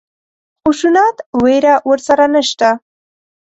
[0.61, 2.69] خشونت وېره ورسره نشته.